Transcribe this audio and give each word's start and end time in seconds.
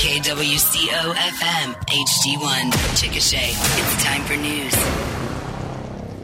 KWCO 0.00 1.12
FM 1.12 1.74
HD1 1.84 2.70
Chickasha. 2.96 3.50
It's 3.52 4.02
time 4.02 4.24
for 4.24 4.34
news. 4.34 4.74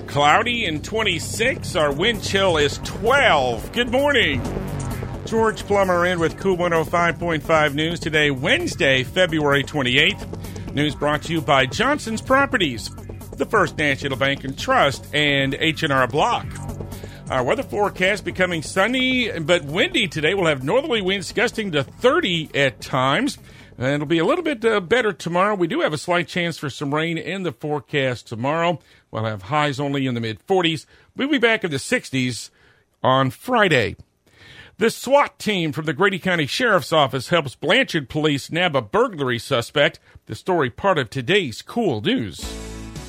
Cloudy 0.07 0.65
and 0.65 0.83
26. 0.83 1.77
Our 1.77 1.93
wind 1.93 2.23
chill 2.23 2.57
is 2.57 2.79
12. 2.85 3.73
Good 3.73 3.91
morning. 3.91 4.43
George 5.27 5.63
Plummer 5.67 6.07
in 6.07 6.19
with 6.19 6.39
KOOL 6.39 6.57
105.5 6.57 7.75
News 7.75 8.01
today, 8.01 8.31
Wednesday, 8.31 9.03
February 9.05 9.63
28th. 9.63 10.73
News 10.73 10.95
brought 10.95 11.21
to 11.25 11.35
you 11.35 11.43
by 11.43 11.67
Johnson's 11.67 12.23
Properties, 12.23 12.89
the 13.37 13.45
First 13.45 13.77
National 13.77 14.17
Bank 14.17 14.45
and 14.45 14.59
Trust, 14.59 15.07
and 15.13 15.55
H&R 15.55 16.07
Block. 16.07 16.47
Our 17.29 17.45
weather 17.45 17.65
forecast 17.65 18.25
becoming 18.25 18.63
sunny 18.63 19.39
but 19.41 19.65
windy 19.65 20.09
today. 20.09 20.33
We'll 20.33 20.47
have 20.47 20.65
northerly 20.65 21.03
winds 21.03 21.31
gusting 21.33 21.73
to 21.73 21.83
30 21.83 22.51
at 22.55 22.81
times. 22.81 23.37
And 23.79 23.89
it'll 23.89 24.07
be 24.07 24.19
a 24.19 24.25
little 24.25 24.45
bit 24.45 24.65
uh, 24.65 24.81
better 24.81 25.13
tomorrow. 25.13 25.55
We 25.55 25.67
do 25.67 25.81
have 25.81 25.93
a 25.93 25.99
slight 25.99 26.29
chance 26.29 26.57
for 26.57 26.71
some 26.71 26.95
rain 26.95 27.19
in 27.19 27.43
the 27.43 27.53
forecast 27.53 28.27
tomorrow. 28.27 28.79
We'll 29.11 29.25
have 29.25 29.43
highs 29.43 29.79
only 29.79 30.07
in 30.07 30.15
the 30.15 30.21
mid 30.21 30.47
40s. 30.47 30.87
We'll 31.15 31.29
be 31.29 31.39
back 31.39 31.63
in 31.63 31.71
the 31.71 31.77
60s 31.77 32.51
on 33.03 33.31
Friday. 33.31 33.97
The 34.79 34.91
SWAT 34.91 35.39
team 35.39 35.73
from 35.73 35.87
the 35.87 35.95
Grady 35.95 36.19
County 36.19 36.47
Sheriff's 36.47 36.93
Office 36.93 37.29
helps 37.29 37.55
Blanchard 37.55 38.11
police 38.11 38.51
nab 38.51 38.77
a 38.77 38.83
burglary 38.83 39.39
suspect. 39.39 40.01
The 40.27 40.35
story 40.35 40.69
part 40.69 40.99
of 40.99 41.09
today's 41.09 41.63
cool 41.63 42.03
news. 42.03 42.41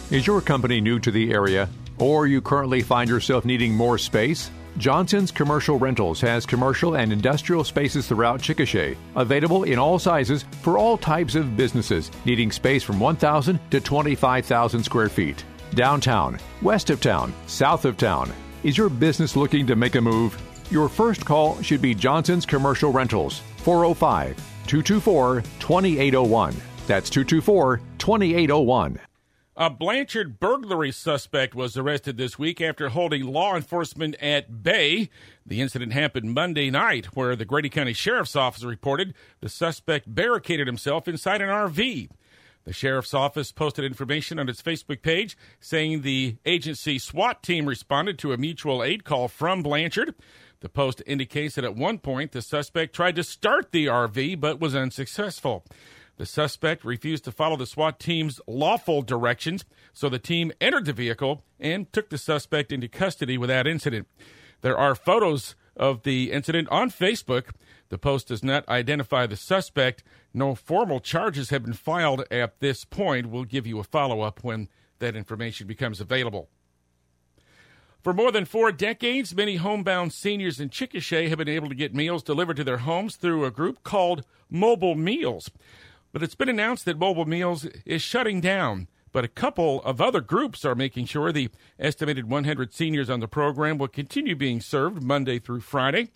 Is 0.10 0.26
your 0.26 0.40
company 0.40 0.80
new 0.80 1.00
to 1.00 1.12
the 1.12 1.34
area, 1.34 1.68
or 1.98 2.26
you 2.26 2.42
currently 2.42 2.82
find 2.82 3.10
yourself 3.10 3.44
needing 3.44 3.74
more 3.74 3.98
space? 3.98 4.50
Johnson's 4.78 5.32
Commercial 5.32 5.80
Rentals 5.80 6.22
has 6.22 6.46
commercial 6.46 6.98
and 6.98 7.12
industrial 7.12 7.64
spaces 7.64 8.08
throughout 8.08 8.40
Chickasha, 8.42 8.96
available 9.16 9.64
in 9.64 9.80
all 9.80 9.98
sizes 9.98 10.44
for 10.62 10.78
all 10.78 10.98
types 10.98 11.34
of 11.34 11.58
businesses 11.58 12.12
needing 12.26 12.52
space 12.52 12.84
from 12.84 13.00
1,000 13.00 13.60
to 13.72 13.82
25,000 13.82 14.84
square 14.84 15.10
feet. 15.10 15.44
Downtown, 15.72 16.40
west 16.62 16.92
of 16.92 17.02
town, 17.02 17.34
south 17.48 17.86
of 17.86 17.98
town. 17.98 18.32
Is 18.64 18.78
your 18.78 18.90
business 18.90 19.36
looking 19.36 19.66
to 19.66 19.76
make 19.76 19.96
a 19.96 20.02
move? 20.02 20.40
Your 20.70 20.90
first 20.90 21.26
call 21.26 21.60
should 21.64 21.82
be 21.82 21.96
Johnson's 21.96 22.46
Commercial 22.46 22.92
Rentals, 22.92 23.40
405 23.58 24.36
224 24.68 25.42
2801. 25.60 26.56
That's 26.86 27.10
224 27.10 27.82
2801. 27.98 29.00
A 29.60 29.72
Blanchard 29.72 30.40
burglary 30.40 30.92
suspect 30.92 31.56
was 31.56 31.76
arrested 31.76 32.16
this 32.16 32.38
week 32.38 32.62
after 32.62 32.90
holding 32.90 33.24
law 33.24 33.56
enforcement 33.56 34.16
at 34.22 34.62
bay. 34.62 35.10
The 35.48 35.62
incident 35.62 35.94
happened 35.94 36.32
Monday 36.32 36.70
night, 36.70 37.08
where 37.16 37.36
the 37.36 37.44
Grady 37.44 37.68
County 37.68 37.94
Sheriff's 37.94 38.36
Office 38.36 38.64
reported 38.64 39.16
the 39.40 39.50
suspect 39.50 40.14
barricaded 40.14 40.68
himself 40.68 41.08
inside 41.08 41.42
an 41.42 41.50
RV. 41.50 42.08
The 42.66 42.74
Sheriff's 42.74 43.16
Office 43.16 43.52
posted 43.52 43.84
information 43.84 44.38
on 44.38 44.48
its 44.48 44.62
Facebook 44.62 45.02
page 45.02 45.36
saying 45.60 46.04
the 46.04 46.36
agency 46.46 47.00
SWAT 47.00 47.42
team 47.42 47.66
responded 47.66 48.20
to 48.20 48.34
a 48.34 48.38
mutual 48.38 48.84
aid 48.84 49.06
call 49.06 49.28
from 49.28 49.64
Blanchard. 49.64 50.14
The 50.60 50.70
post 50.70 51.02
indicates 51.08 51.56
that 51.56 51.66
at 51.66 51.76
one 51.76 51.98
point 51.98 52.32
the 52.32 52.44
suspect 52.44 52.96
tried 52.96 53.16
to 53.16 53.24
start 53.24 53.72
the 53.72 53.88
RV 53.88 54.40
but 54.40 54.60
was 54.60 54.76
unsuccessful. 54.76 55.66
The 56.18 56.26
suspect 56.26 56.84
refused 56.84 57.24
to 57.26 57.32
follow 57.32 57.56
the 57.56 57.68
SWAT 57.68 58.00
team's 58.00 58.42
lawful 58.48 59.04
directions, 59.04 59.66
so 59.94 60.10
the 60.10 60.20
team 60.20 60.52
entered 60.60 60.86
the 60.86 60.94
vehicle 60.94 61.44
and 61.60 61.92
took 61.94 62.10
the 62.10 62.18
suspect 62.18 62.72
into 62.72 62.88
custody 62.88 63.38
without 63.38 63.68
incident. 63.68 64.08
There 64.62 64.78
are 64.78 64.96
photos 64.96 65.56
of 65.76 66.02
the 66.02 66.32
incident 66.32 66.68
on 66.70 66.90
Facebook. 66.90 67.52
The 67.90 68.00
post 68.00 68.30
does 68.30 68.44
not 68.44 68.68
identify 68.68 69.28
the 69.28 69.36
suspect. 69.36 70.04
No 70.34 70.56
formal 70.56 71.00
charges 71.00 71.52
have 71.52 71.64
been 71.64 71.74
filed 71.74 72.24
at 72.32 72.60
this 72.60 72.84
point. 72.84 73.30
We'll 73.30 73.44
give 73.44 73.68
you 73.68 73.78
a 73.78 73.84
follow 73.84 74.22
up 74.22 74.44
when 74.44 74.70
that 74.98 75.16
information 75.16 75.68
becomes 75.68 76.02
available. 76.02 76.50
For 78.04 78.14
more 78.14 78.32
than 78.32 78.46
four 78.46 78.72
decades, 78.72 79.36
many 79.36 79.58
homebound 79.58 80.14
seniors 80.14 80.60
in 80.60 80.70
Chickasha 80.70 81.30
have 81.30 81.38
been 81.38 81.50
able 81.50 81.70
to 81.70 81.76
get 81.76 81.94
meals 81.94 82.24
delivered 82.24 82.58
to 82.58 82.64
their 82.64 82.78
homes 82.78 83.16
through 83.16 83.46
a 83.46 83.52
group 83.52 83.84
called 83.84 84.24
Mobile 84.50 84.96
Meals. 84.96 85.52
But 86.18 86.24
it's 86.24 86.34
been 86.34 86.50
announced 86.50 86.86
that 86.86 86.98
Mobile 86.98 87.26
Meals 87.28 87.66
is 87.86 88.02
shutting 88.02 88.42
down. 88.42 88.88
But 89.12 89.24
a 89.24 89.28
couple 89.28 89.84
of 89.84 90.02
other 90.02 90.20
groups 90.20 90.66
are 90.66 90.74
making 90.74 91.06
sure 91.06 91.32
the 91.32 91.52
estimated 91.78 92.28
100 92.28 92.74
seniors 92.74 93.08
on 93.08 93.20
the 93.20 93.28
program 93.28 93.78
will 93.78 93.88
continue 93.88 94.36
being 94.36 94.60
served 94.60 95.04
Monday 95.04 95.38
through 95.38 95.60
Friday. 95.60 96.10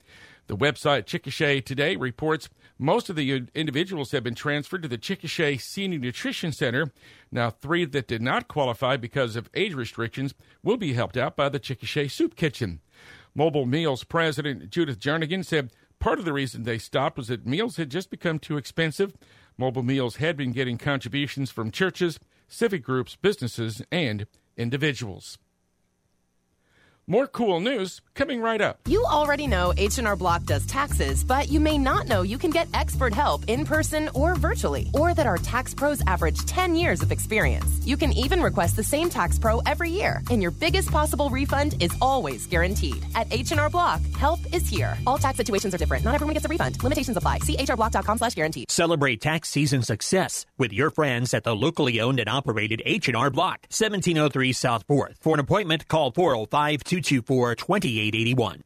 The 0.48 0.58
website 0.58 1.04
Chickasha 1.04 1.64
Today 1.64 1.98
reports 1.98 2.50
most 2.80 3.12
of 3.12 3.16
the 3.16 3.46
individuals 3.54 4.10
have 4.10 4.24
been 4.24 4.34
transferred 4.34 4.82
to 4.82 4.88
the 4.88 4.98
Chickasha 4.98 5.62
Senior 5.62 6.00
Nutrition 6.00 6.52
Center. 6.52 6.92
Now, 7.32 7.52
three 7.52 7.86
that 7.86 8.08
did 8.08 8.24
not 8.24 8.48
qualify 8.48 8.98
because 8.98 9.36
of 9.36 9.52
age 9.54 9.76
restrictions 9.76 10.34
will 10.64 10.78
be 10.78 10.94
helped 10.94 11.16
out 11.16 11.36
by 11.36 11.48
the 11.48 11.60
Chickasha 11.60 12.10
Soup 12.10 12.36
Kitchen. 12.36 12.80
Mobile 13.36 13.68
Meals 13.68 14.04
President 14.04 14.72
Judith 14.72 15.00
Jernigan 15.00 15.46
said 15.46 15.70
part 16.00 16.18
of 16.18 16.26
the 16.26 16.34
reason 16.34 16.64
they 16.64 16.80
stopped 16.80 17.18
was 17.18 17.28
that 17.28 17.46
meals 17.46 17.78
had 17.78 17.92
just 17.92 18.10
become 18.10 18.40
too 18.40 18.58
expensive. 18.58 19.14
Mobile 19.58 19.84
Meals 19.84 20.18
had 20.18 20.38
been 20.38 20.52
getting 20.52 20.78
contributions 20.78 21.52
from 21.52 21.72
churches, 21.72 22.20
civic 22.48 22.84
groups, 22.84 23.16
businesses, 23.16 23.82
and 23.92 24.28
individuals. 24.58 25.38
More 27.08 27.26
cool 27.28 27.60
news 27.60 28.00
coming 28.14 28.42
right 28.42 28.62
up. 28.62 28.80
You 28.88 29.04
already 29.06 29.48
know 29.48 29.74
H&R 29.76 30.16
Block 30.16 30.44
does 30.44 30.66
taxes, 30.68 31.24
but 31.24 31.50
you 31.50 31.60
may 31.60 31.78
not 31.78 32.08
know 32.08 32.22
you 32.22 32.38
can 32.38 32.52
get 32.52 32.70
expert 32.74 33.14
help 33.14 33.44
in 33.48 33.66
person 33.66 34.10
or 34.14 34.36
virtually, 34.36 34.90
or 34.94 35.14
that 35.16 35.26
our 35.26 35.38
tax 35.38 35.74
pros 35.74 36.02
average 36.06 36.46
10 36.46 36.76
years 36.76 37.02
of 37.02 37.12
experience. 37.12 37.86
You 37.86 37.98
can 37.98 38.14
even 38.14 38.40
request 38.40 38.76
the 38.76 38.84
same 38.84 39.10
tax 39.10 39.40
pro 39.40 39.60
every 39.66 39.90
year, 39.90 40.22
and 40.30 40.42
your 40.42 40.52
biggest 40.52 40.92
possible 40.92 41.30
refund 41.30 41.82
is 41.82 41.92
always 42.02 42.46
guaranteed. 42.46 43.04
At 43.16 43.34
H&R 43.34 43.70
Block, 43.70 44.00
help 44.16 44.40
is 44.54 44.68
here. 44.68 44.98
All 45.06 45.18
tax 45.18 45.38
situations 45.38 45.74
are 45.76 45.78
different. 45.78 46.04
Not 46.04 46.16
everyone 46.16 46.34
gets 46.34 46.46
a 46.46 46.50
refund. 46.50 46.82
Limitations 46.84 47.18
apply. 47.18 47.40
See 47.40 47.56
hrblock.com 47.56 48.18
slash 48.18 48.34
guarantee. 48.34 48.66
Celebrate 48.70 49.22
tax 49.22 49.50
season 49.50 49.82
success 49.82 50.46
with 50.58 50.74
your 50.74 50.90
friends 50.90 51.34
at 51.34 51.44
the 51.44 51.56
locally 51.56 52.00
owned 52.00 52.20
and 52.20 52.30
operated 52.30 52.82
H&R 52.86 53.30
Block, 53.30 53.66
1703 53.70 54.54
South 54.54 54.88
4th. 54.88 55.18
For 55.20 55.34
an 55.34 55.40
appointment, 55.40 55.88
call 55.88 56.12
405 56.12 56.84
224 56.84 57.56
2881. 57.56 58.64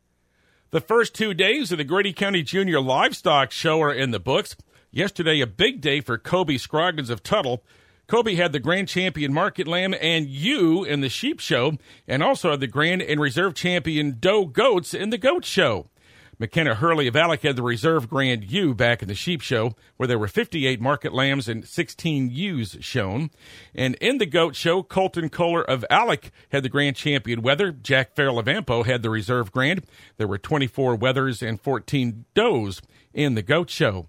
The 0.72 0.82
first 0.82 1.16
two 1.16 1.34
days 1.34 1.72
of 1.72 1.78
the 1.78 1.84
Grady 1.84 2.12
County 2.12 2.44
Junior 2.44 2.82
Livestock 2.82 3.52
Show 3.52 3.82
are 3.82 3.94
in 3.94 4.12
the 4.12 4.20
books. 4.20 4.58
Yesterday, 4.92 5.40
a 5.40 5.48
big 5.48 5.80
day 5.80 6.02
for 6.02 6.18
Kobe 6.18 6.58
Scroggins 6.58 7.10
of 7.10 7.24
Tuttle. 7.24 7.64
Kobe 8.08 8.36
had 8.36 8.52
the 8.52 8.60
grand 8.60 8.88
champion 8.88 9.34
market 9.34 9.68
lamb 9.68 9.96
and 10.00 10.28
ewe 10.28 10.84
in 10.84 11.02
the 11.02 11.10
sheep 11.10 11.40
show, 11.40 11.74
and 12.08 12.22
also 12.22 12.52
had 12.52 12.60
the 12.60 12.68
grand 12.68 13.02
and 13.02 13.20
reserve 13.20 13.56
champion 13.56 14.18
doe 14.20 14.46
goats 14.46 14.94
in 14.94 15.10
the 15.10 15.18
goat 15.18 15.46
show. 15.46 15.90
McKenna 16.38 16.76
Hurley 16.76 17.08
of 17.08 17.16
Alex 17.16 17.44
had 17.44 17.56
the 17.56 17.64
reserve 17.64 18.10
grand 18.10 18.52
ewe 18.52 18.74
back 18.74 19.02
in 19.02 19.08
the 19.08 19.16
sheep 19.16 19.42
show, 19.42 19.74
where 19.96 20.08
there 20.08 20.20
were 20.20 20.28
58 20.28 20.82
market 20.82 21.14
lambs 21.14 21.48
and 21.48 21.66
16 21.66 22.30
ewes 22.30 22.78
shown. 22.82 23.30
And 23.74 23.96
in 23.96 24.18
the 24.18 24.26
goat 24.26 24.56
show, 24.56 24.84
Colton 24.84 25.30
Kohler 25.30 25.64
of 25.64 25.86
Alex 25.90 26.32
had 26.50 26.64
the 26.64 26.70
grand 26.70 26.98
champion 26.98 27.42
wether. 27.42 27.72
Jack 27.72 28.16
Farrell 28.16 28.40
of 28.40 28.48
Ampo 28.48 28.86
had 28.86 29.02
the 29.02 29.10
reserve 29.10 29.52
grand. 29.52 29.86
There 30.18 30.28
were 30.28 30.38
24 30.38 30.98
wethers 30.98 31.46
and 31.46 31.60
14 31.60 32.26
does 32.34 32.82
in 33.14 33.36
the 33.36 33.42
goat 33.42 33.70
show. 33.70 34.08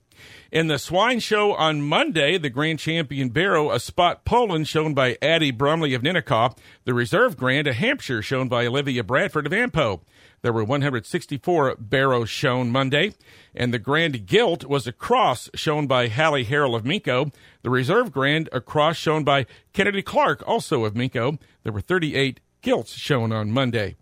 In 0.53 0.69
the 0.69 0.79
swine 0.79 1.21
show 1.21 1.55
on 1.55 1.83
Monday, 1.83 2.39
the 2.39 2.51
grand 2.51 2.79
champion 2.79 3.31
barrow, 3.31 3.71
a 3.71 3.81
spot 3.81 4.25
Poland 4.25 4.69
shown 4.69 4.95
by 4.95 5.19
Addie 5.21 5.51
Brumley 5.51 5.95
of 5.95 6.03
Ninnekah. 6.03 6.57
The 6.85 6.95
reserve 6.95 7.37
grand, 7.37 7.67
a 7.67 7.73
Hampshire 7.73 8.23
shown 8.23 8.49
by 8.49 8.67
Olivia 8.67 9.03
Bradford 9.05 9.47
of 9.47 9.53
Ampo. 9.53 10.01
There 10.43 10.53
were 10.53 10.65
164 10.65 11.77
barrows 11.77 12.31
shown 12.31 12.71
Monday, 12.71 13.15
and 13.55 13.75
the 13.75 13.79
Grand 13.79 14.27
Gilt 14.27 14.65
was 14.65 14.87
a 14.87 14.93
cross 14.93 15.51
shown 15.55 15.87
by 15.87 16.09
Hallie 16.09 16.45
Harrell 16.45 16.77
of 16.77 16.85
Minco. 16.85 17.33
The 17.63 17.71
Reserve 17.71 18.13
Grand, 18.13 18.49
a 18.53 18.61
cross 18.61 18.97
shown 18.97 19.25
by 19.25 19.47
Kennedy 19.73 20.03
Clark, 20.03 20.43
also 20.47 20.85
of 20.85 20.95
Minco. 20.95 21.39
There 21.65 21.73
were 21.73 21.81
38 21.81 22.41
gilts 22.63 22.93
shown 22.95 23.33
on 23.33 23.51
Monday. 23.51 23.97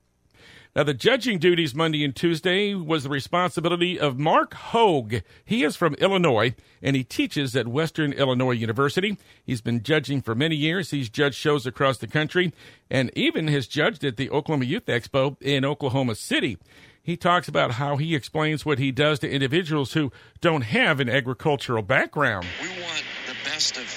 Now, 0.76 0.82
the 0.82 0.92
judging 0.92 1.38
duties 1.38 1.72
Monday 1.72 2.04
and 2.04 2.16
Tuesday 2.16 2.74
was 2.74 3.04
the 3.04 3.08
responsibility 3.08 3.96
of 3.96 4.18
Mark 4.18 4.54
Hogue. 4.54 5.16
He 5.44 5.62
is 5.62 5.76
from 5.76 5.94
Illinois 5.94 6.56
and 6.82 6.96
he 6.96 7.04
teaches 7.04 7.54
at 7.54 7.68
Western 7.68 8.12
Illinois 8.12 8.52
University. 8.52 9.16
He's 9.44 9.60
been 9.60 9.84
judging 9.84 10.20
for 10.20 10.34
many 10.34 10.56
years. 10.56 10.90
He's 10.90 11.08
judged 11.08 11.36
shows 11.36 11.64
across 11.64 11.98
the 11.98 12.08
country 12.08 12.52
and 12.90 13.12
even 13.14 13.46
has 13.46 13.68
judged 13.68 14.02
at 14.02 14.16
the 14.16 14.28
Oklahoma 14.30 14.64
Youth 14.64 14.86
Expo 14.86 15.40
in 15.40 15.64
Oklahoma 15.64 16.16
City. 16.16 16.58
He 17.00 17.16
talks 17.16 17.46
about 17.46 17.72
how 17.72 17.96
he 17.96 18.16
explains 18.16 18.66
what 18.66 18.80
he 18.80 18.90
does 18.90 19.20
to 19.20 19.30
individuals 19.30 19.92
who 19.92 20.10
don't 20.40 20.62
have 20.62 20.98
an 20.98 21.08
agricultural 21.08 21.82
background. 21.84 22.46
We 22.60 22.68
want 22.82 23.04
the 23.28 23.36
best 23.44 23.76
of 23.76 23.96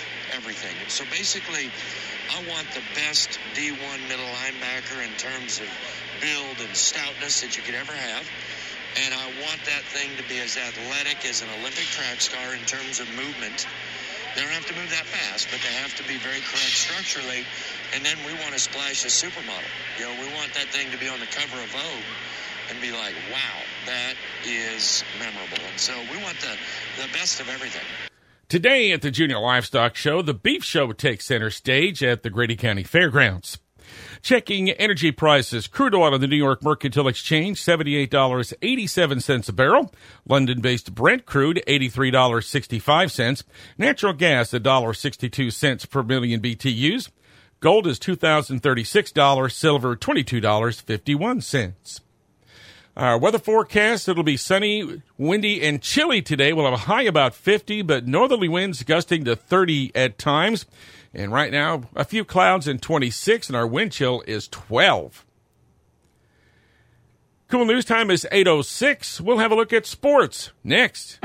everything. 0.58 0.90
So 0.90 1.06
basically, 1.10 1.70
I 2.34 2.42
want 2.50 2.68
the 2.74 2.84
best 2.96 3.40
D1 3.54 4.10
middle 4.10 4.26
linebacker 4.26 5.04
in 5.04 5.14
terms 5.18 5.60
of 5.60 5.70
build 6.22 6.58
and 6.60 6.76
stoutness 6.76 7.42
that 7.42 7.58
you 7.58 7.64
could 7.64 7.76
ever 7.76 7.94
have. 7.94 8.28
And 9.06 9.14
I 9.14 9.26
want 9.46 9.62
that 9.66 9.84
thing 9.94 10.10
to 10.18 10.24
be 10.26 10.40
as 10.40 10.58
athletic 10.58 11.26
as 11.26 11.42
an 11.42 11.50
Olympic 11.60 11.86
track 11.94 12.22
star 12.22 12.54
in 12.54 12.62
terms 12.66 13.00
of 13.00 13.08
movement. 13.14 13.68
They 14.36 14.42
don't 14.42 14.54
have 14.54 14.66
to 14.68 14.76
move 14.76 14.90
that 14.90 15.06
fast, 15.06 15.50
but 15.52 15.62
they 15.62 15.74
have 15.78 15.96
to 15.98 16.04
be 16.08 16.18
very 16.18 16.42
correct 16.42 16.74
structurally. 16.74 17.46
And 17.94 18.06
then 18.06 18.18
we 18.26 18.34
want 18.42 18.54
to 18.54 18.60
splash 18.60 19.06
a 19.06 19.10
supermodel. 19.14 19.62
You 19.98 20.06
know, 20.06 20.14
we 20.22 20.34
want 20.34 20.54
that 20.54 20.70
thing 20.74 20.90
to 20.92 20.98
be 20.98 21.08
on 21.08 21.20
the 21.20 21.30
cover 21.30 21.62
of 21.62 21.70
Vogue 21.70 22.10
and 22.70 22.82
be 22.82 22.92
like, 22.92 23.16
wow, 23.32 23.58
that 23.86 24.16
is 24.46 25.04
memorable. 25.20 25.62
And 25.70 25.80
so 25.80 25.94
we 26.12 26.18
want 26.22 26.38
the, 26.42 26.58
the 27.02 27.08
best 27.14 27.40
of 27.40 27.50
everything. 27.50 27.86
Today 28.50 28.94
at 28.94 29.02
the 29.02 29.12
Junior 29.12 29.40
Livestock 29.40 29.98
Show, 29.98 30.22
the 30.22 30.34
beef 30.34 30.64
show 30.64 30.94
takes 30.94 31.26
center 31.26 31.50
stage 31.50 32.02
at 32.02 32.24
the 32.24 32.30
Grady 32.30 32.56
County 32.56 32.84
Fairgrounds. 32.84 33.58
Checking 34.22 34.70
energy 34.70 35.12
prices. 35.12 35.68
Crude 35.68 35.94
oil 35.94 36.14
on 36.14 36.22
the 36.22 36.28
New 36.28 36.38
York 36.38 36.64
Mercantile 36.64 37.10
Exchange, 37.10 37.62
$78.87 37.62 39.50
a 39.50 39.52
barrel. 39.52 39.94
London 40.26 40.62
based 40.62 40.96
Brent 40.96 41.26
crude, 41.26 41.62
$83.65. 41.68 43.44
Natural 43.78 44.14
gas, 44.14 44.52
$1.62 44.52 45.90
per 45.90 46.04
million 46.04 46.42
BTUs. 46.42 47.10
Gold 47.60 47.86
is 47.86 48.00
$2,036. 48.00 49.52
Silver, 49.52 49.98
$22.51. 49.98 52.02
Our 52.98 53.20
weather 53.20 53.38
forecast, 53.38 54.10
it'll 54.10 54.24
be 54.24 54.38
sunny, 54.38 55.04
windy, 55.20 55.62
and 55.62 55.84
chilly 55.84 56.24
today. 56.24 56.52
We'll 56.52 56.66
have 56.66 56.74
a 56.74 56.78
high 56.78 57.04
about 57.04 57.36
50, 57.36 57.84
but 57.84 58.08
northerly 58.08 58.50
winds 58.50 58.82
gusting 58.82 59.24
to 59.26 59.36
30 59.36 59.92
at 59.94 60.18
times. 60.18 60.66
And 61.14 61.32
right 61.32 61.52
now, 61.52 61.84
a 61.96 62.04
few 62.04 62.26
clouds 62.26 62.68
and 62.68 62.82
26, 62.82 63.50
and 63.50 63.56
our 63.56 63.68
wind 63.68 63.92
chill 63.92 64.24
is 64.26 64.48
12. 64.48 65.24
Cool 67.50 67.66
news 67.66 67.86
time 67.86 68.10
is 68.10 68.28
8.06. 68.32 69.22
We'll 69.22 69.38
have 69.38 69.52
a 69.52 69.56
look 69.56 69.74
at 69.74 69.86
sports 69.86 70.52
next. 70.64 71.20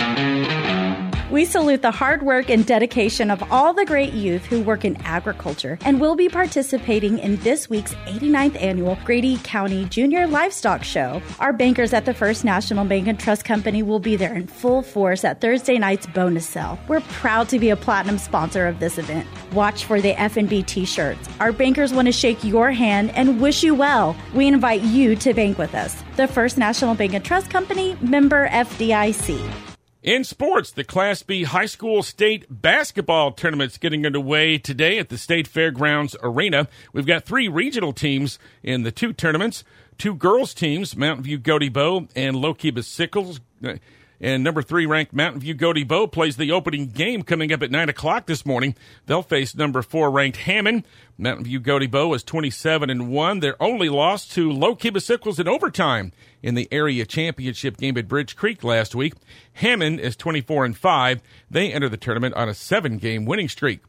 We 1.32 1.46
salute 1.46 1.80
the 1.80 1.90
hard 1.90 2.22
work 2.22 2.50
and 2.50 2.66
dedication 2.66 3.30
of 3.30 3.42
all 3.50 3.72
the 3.72 3.86
great 3.86 4.12
youth 4.12 4.44
who 4.44 4.60
work 4.60 4.84
in 4.84 5.00
agriculture 5.00 5.78
and 5.80 5.98
will 5.98 6.14
be 6.14 6.28
participating 6.28 7.18
in 7.18 7.36
this 7.36 7.70
week's 7.70 7.94
89th 8.04 8.60
annual 8.60 8.98
Grady 9.02 9.38
County 9.38 9.86
Junior 9.86 10.26
Livestock 10.26 10.84
Show. 10.84 11.22
Our 11.40 11.54
bankers 11.54 11.94
at 11.94 12.04
the 12.04 12.12
First 12.12 12.44
National 12.44 12.84
Bank 12.84 13.08
and 13.08 13.18
Trust 13.18 13.46
Company 13.46 13.82
will 13.82 13.98
be 13.98 14.14
there 14.14 14.34
in 14.34 14.46
full 14.46 14.82
force 14.82 15.24
at 15.24 15.40
Thursday 15.40 15.78
night's 15.78 16.06
bonus 16.06 16.46
sale. 16.46 16.78
We're 16.86 17.00
proud 17.00 17.48
to 17.48 17.58
be 17.58 17.70
a 17.70 17.76
platinum 17.76 18.18
sponsor 18.18 18.66
of 18.66 18.78
this 18.78 18.98
event. 18.98 19.26
Watch 19.54 19.86
for 19.86 20.02
the 20.02 20.12
F&B 20.20 20.64
t-shirts. 20.64 21.30
Our 21.40 21.52
bankers 21.52 21.94
want 21.94 22.08
to 22.08 22.12
shake 22.12 22.44
your 22.44 22.72
hand 22.72 23.10
and 23.16 23.40
wish 23.40 23.62
you 23.62 23.74
well. 23.74 24.14
We 24.34 24.48
invite 24.48 24.82
you 24.82 25.16
to 25.16 25.32
bank 25.32 25.56
with 25.56 25.74
us. 25.74 25.96
The 26.16 26.28
First 26.28 26.58
National 26.58 26.94
Bank 26.94 27.14
and 27.14 27.24
Trust 27.24 27.48
Company, 27.48 27.96
member 28.02 28.48
FDIC. 28.48 29.71
In 30.02 30.24
sports, 30.24 30.72
the 30.72 30.82
Class 30.82 31.22
B 31.22 31.44
high 31.44 31.66
school 31.66 32.02
state 32.02 32.44
basketball 32.50 33.30
tournament's 33.30 33.78
getting 33.78 34.04
underway 34.04 34.58
today 34.58 34.98
at 34.98 35.10
the 35.10 35.16
State 35.16 35.46
Fairgrounds 35.46 36.16
Arena. 36.24 36.66
We've 36.92 37.06
got 37.06 37.24
three 37.24 37.46
regional 37.46 37.92
teams 37.92 38.40
in 38.64 38.82
the 38.82 38.90
two 38.90 39.12
tournaments. 39.12 39.62
Two 39.98 40.16
girls 40.16 40.54
teams, 40.54 40.96
Mountain 40.96 41.22
View 41.22 41.38
Gotebo 41.38 42.08
and 42.16 42.34
Lookeba 42.34 42.82
Sickles. 42.82 43.38
Uh, 43.64 43.74
And 44.22 44.44
number 44.44 44.62
three 44.62 44.86
ranked 44.86 45.12
Mountain 45.12 45.40
View 45.40 45.56
Gotebo 45.56 46.10
plays 46.10 46.36
the 46.36 46.52
opening 46.52 46.86
game 46.86 47.24
coming 47.24 47.52
up 47.52 47.60
at 47.60 47.72
9 47.72 47.88
o'clock 47.88 48.26
this 48.26 48.46
morning. 48.46 48.76
They'll 49.06 49.24
face 49.24 49.56
number 49.56 49.82
four 49.82 50.12
ranked 50.12 50.38
Hammond. 50.38 50.84
Mountain 51.18 51.44
View 51.44 51.60
Gotebo 51.60 52.14
is 52.14 52.22
27 52.22 52.88
and 52.88 53.08
1. 53.08 53.40
Their 53.40 53.60
only 53.60 53.88
loss 53.88 54.28
to 54.28 54.48
Lookeba 54.48 55.02
Sickles 55.02 55.40
in 55.40 55.48
overtime 55.48 56.12
in 56.40 56.54
the 56.54 56.68
area 56.70 57.04
championship 57.04 57.76
game 57.76 57.98
at 57.98 58.06
Bridge 58.06 58.36
Creek 58.36 58.62
last 58.62 58.94
week. 58.94 59.14
Hammond 59.54 59.98
is 59.98 60.14
24 60.14 60.66
and 60.66 60.76
5. 60.76 61.20
They 61.50 61.72
enter 61.72 61.88
the 61.88 61.96
tournament 61.96 62.34
on 62.36 62.48
a 62.48 62.54
seven 62.54 62.98
game 62.98 63.24
winning 63.24 63.48
streak. 63.48 63.80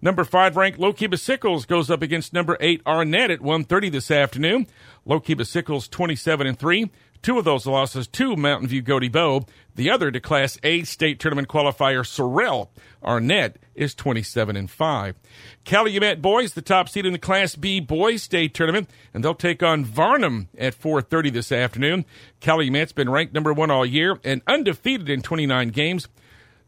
Number 0.00 0.24
five 0.24 0.56
ranked 0.56 0.78
Lookeba 0.78 1.18
Sickles 1.18 1.66
goes 1.66 1.90
up 1.90 2.02
against 2.02 2.32
number 2.32 2.56
eight 2.60 2.82
Arnett 2.86 3.30
at 3.30 3.40
1.30 3.40 3.90
this 3.90 4.10
afternoon. 4.10 4.66
Lookeba 5.06 5.46
Sickles 5.46 5.88
27 5.88 6.46
and 6.46 6.58
3. 6.58 6.90
Two 7.22 7.38
of 7.38 7.44
those 7.44 7.66
losses 7.66 8.06
to 8.08 8.36
Mountain 8.36 8.68
View 8.68 8.82
Gotebo. 8.82 9.48
The 9.74 9.90
other 9.90 10.10
to 10.10 10.20
Class 10.20 10.58
A 10.62 10.84
state 10.84 11.18
tournament 11.20 11.48
qualifier 11.48 12.06
Cyril. 12.06 12.70
Arnett 13.04 13.58
is 13.74 13.94
27 13.94 14.56
and 14.56 14.70
5. 14.70 15.16
Calumet 15.64 16.22
boys, 16.22 16.54
the 16.54 16.62
top 16.62 16.88
seed 16.88 17.04
in 17.04 17.12
the 17.12 17.18
Class 17.18 17.54
B 17.54 17.80
boys 17.80 18.22
state 18.22 18.54
tournament, 18.54 18.88
and 19.12 19.22
they'll 19.22 19.34
take 19.34 19.62
on 19.62 19.84
Varnum 19.84 20.48
at 20.56 20.74
4:30 20.74 21.30
this 21.30 21.52
afternoon. 21.52 22.04
Calumet's 22.40 22.92
been 22.92 23.10
ranked 23.10 23.34
number 23.34 23.52
1 23.52 23.70
all 23.70 23.84
year 23.84 24.18
and 24.24 24.42
undefeated 24.46 25.10
in 25.10 25.22
29 25.22 25.68
games. 25.68 26.08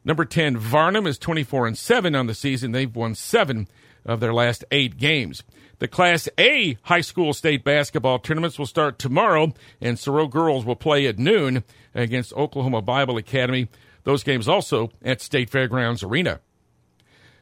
Number 0.04 0.24
10 0.24 0.56
Varnum 0.56 1.06
is 1.06 1.18
24 1.18 1.66
and 1.66 1.78
7 1.78 2.14
on 2.14 2.26
the 2.26 2.34
season. 2.34 2.72
They've 2.72 2.94
won 2.94 3.14
7 3.14 3.68
of 4.04 4.20
their 4.20 4.32
last 4.32 4.64
8 4.70 4.96
games. 4.96 5.42
The 5.80 5.88
Class 5.88 6.28
A 6.38 6.76
high 6.82 7.02
school 7.02 7.32
state 7.32 7.62
basketball 7.62 8.19
tournaments 8.19 8.58
will 8.58 8.66
start 8.66 8.98
tomorrow, 8.98 9.54
and 9.80 9.96
Cyril 9.96 10.26
girls 10.26 10.64
will 10.64 10.75
play 10.75 11.06
at 11.06 11.19
noon 11.19 11.62
against 11.94 12.32
Oklahoma 12.32 12.82
Bible 12.82 13.16
Academy. 13.16 13.69
Those 14.02 14.25
games 14.25 14.48
also 14.48 14.90
at 15.04 15.20
State 15.20 15.50
Fairgrounds 15.50 16.02
Arena. 16.02 16.40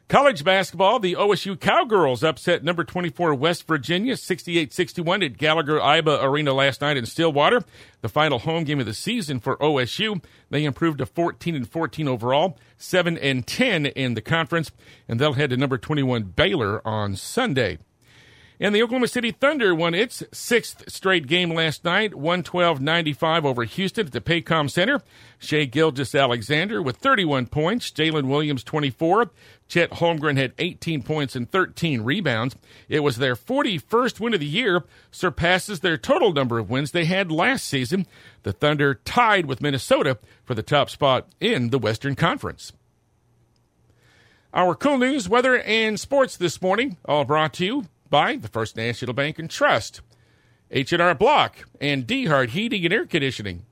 College 0.07 0.45
basketball, 0.45 0.99
the 0.99 1.15
OSU 1.15 1.59
Cowgirls 1.59 2.23
upset 2.23 2.63
number 2.63 2.85
24 2.85 3.33
West 3.35 3.67
Virginia 3.67 4.13
68-61 4.13 5.25
at 5.25 5.37
Gallagher 5.37 5.79
Iba 5.79 6.23
Arena 6.23 6.53
last 6.53 6.79
night 6.79 6.95
in 6.95 7.05
Stillwater. 7.05 7.61
The 8.01 8.07
final 8.07 8.39
home 8.39 8.63
game 8.63 8.79
of 8.79 8.85
the 8.85 8.93
season 8.93 9.41
for 9.41 9.57
OSU. 9.57 10.23
They 10.49 10.63
improved 10.63 10.99
to 10.99 11.05
14 11.05 11.55
and 11.55 11.67
14 11.67 12.07
overall, 12.07 12.57
7 12.77 13.17
and 13.17 13.45
10 13.45 13.87
in 13.87 14.13
the 14.13 14.21
conference, 14.21 14.71
and 15.09 15.19
they'll 15.19 15.33
head 15.33 15.49
to 15.49 15.57
number 15.57 15.77
21 15.77 16.23
Baylor 16.23 16.87
on 16.87 17.17
Sunday. 17.17 17.79
And 18.59 18.73
the 18.73 18.81
Oklahoma 18.81 19.07
City 19.07 19.31
Thunder 19.31 19.75
won 19.75 19.93
its 19.93 20.23
sixth 20.31 20.91
straight 20.91 21.27
game 21.27 21.53
last 21.53 21.83
night, 21.83 22.13
112-95 22.13 23.45
over 23.45 23.63
Houston 23.65 24.07
at 24.07 24.11
the 24.13 24.21
Paycom 24.21 24.69
Center. 24.69 25.01
Shai 25.37 25.65
Gilgeous-Alexander 25.65 26.81
with 26.81 26.97
31 26.97 27.45
points, 27.47 27.91
Jalen 27.91 28.27
Williams 28.27 28.63
24, 28.63 29.29
Chet 29.67 29.91
Holmgren 29.91 30.37
had 30.37 30.53
18 30.57 31.03
points 31.03 31.35
and 31.35 31.49
13 31.51 32.01
rebounds. 32.01 32.55
It 32.89 33.01
was 33.01 33.17
their 33.17 33.35
41st 33.35 34.19
win 34.19 34.33
of 34.33 34.39
the 34.39 34.47
year, 34.47 34.83
surpasses 35.11 35.81
their 35.81 35.97
total 35.97 36.33
number 36.33 36.57
of 36.57 36.69
wins 36.69 36.91
they 36.91 37.05
had 37.05 37.31
last 37.31 37.67
season. 37.67 38.07
The 38.41 38.53
Thunder 38.53 38.95
tied 38.95 39.45
with 39.45 39.61
Minnesota 39.61 40.17
for 40.43 40.55
the 40.55 40.63
top 40.63 40.89
spot 40.89 41.27
in 41.39 41.69
the 41.69 41.79
Western 41.79 42.15
Conference. 42.15 42.73
Our 44.51 44.73
cool 44.73 44.97
news, 44.97 45.29
weather, 45.29 45.59
and 45.59 45.99
sports 45.99 46.37
this 46.37 46.59
morning, 46.59 46.97
all 47.05 47.25
brought 47.25 47.53
to 47.55 47.65
you 47.65 47.85
by 48.09 48.35
the 48.37 48.47
First 48.47 48.75
National 48.75 49.13
Bank 49.13 49.37
and 49.37 49.49
Trust, 49.49 50.01
H&R 50.71 51.13
Block, 51.15 51.65
and 51.79 52.07
D-Hart 52.07 52.49
Heating 52.49 52.83
and 52.83 52.93
Air 52.93 53.05
Conditioning. 53.05 53.66